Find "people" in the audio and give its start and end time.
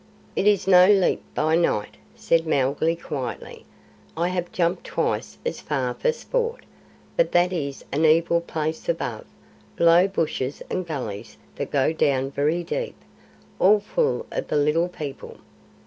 14.89-15.37